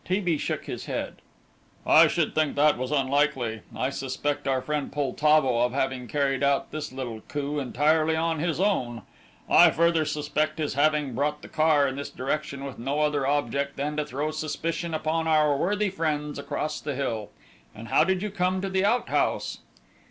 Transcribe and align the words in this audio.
T. 0.03 0.19
B. 0.19 0.39
shook 0.39 0.65
his 0.65 0.85
head. 0.85 1.17
"I 1.85 2.07
should 2.07 2.33
think 2.33 2.55
that 2.55 2.75
was 2.75 2.89
unlikely. 2.89 3.61
I 3.75 3.91
suspect 3.91 4.47
our 4.47 4.59
friend 4.59 4.91
Poltavo 4.91 5.59
of 5.63 5.73
having 5.73 6.07
carried 6.07 6.41
out 6.41 6.71
this 6.71 6.91
little 6.91 7.21
coup 7.27 7.59
entirely 7.59 8.15
on 8.15 8.39
his 8.39 8.59
own. 8.59 9.03
I 9.47 9.69
further 9.69 10.03
suspect 10.05 10.57
his 10.57 10.73
having 10.73 11.13
brought 11.13 11.43
the 11.43 11.47
car 11.49 11.87
in 11.87 11.97
this 11.97 12.09
direction 12.09 12.63
with 12.65 12.79
no 12.79 12.99
other 13.01 13.27
object 13.27 13.75
than 13.77 13.95
to 13.97 14.03
throw 14.03 14.31
suspicion 14.31 14.95
upon 14.95 15.27
our 15.27 15.55
worthy 15.55 15.91
friends 15.91 16.39
across 16.39 16.81
the 16.81 16.95
hill 16.95 17.29
and 17.75 17.89
how 17.89 18.03
did 18.03 18.23
you 18.23 18.31
come 18.31 18.59
to 18.61 18.69
the 18.69 18.83
outhouse?" 18.83 19.59